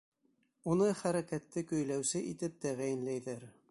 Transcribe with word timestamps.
Уны 0.75 0.87
хәрәкәтте 1.03 1.65
көйләүсе 1.73 2.25
итеп 2.35 2.61
тәғәйенләйҙәр. 2.67 3.51